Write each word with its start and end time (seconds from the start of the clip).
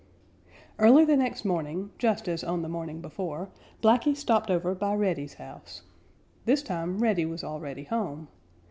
Early 0.79 1.05
the 1.05 1.15
next 1.15 1.45
morning, 1.45 1.91
just 1.99 2.27
as 2.27 2.43
on 2.43 2.63
the 2.63 2.67
morning 2.67 3.01
before, 3.01 3.49
Blacky 3.83 4.17
stopped 4.17 4.49
over 4.49 4.73
by 4.73 4.95
Reddy's 4.95 5.35
house. 5.35 5.83
This 6.45 6.63
time 6.63 6.97
Reddy 6.97 7.27
was 7.27 7.43
already 7.43 7.83
home. 7.83 8.27